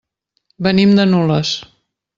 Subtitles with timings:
[0.69, 1.55] Venim de Nules.